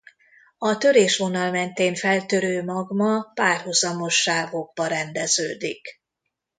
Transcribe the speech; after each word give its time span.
A 0.57 0.77
törésvonal 0.77 1.51
mentén 1.51 1.95
feltörő 1.95 2.63
magma 2.63 3.23
párhuzamos 3.33 4.15
sávokba 4.21 4.87
rendeződik. 4.87 6.01